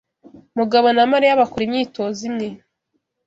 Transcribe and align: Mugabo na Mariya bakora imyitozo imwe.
Mugabo 0.57 0.87
na 0.95 1.03
Mariya 1.11 1.39
bakora 1.41 1.63
imyitozo 1.67 2.19
imwe. 2.29 2.47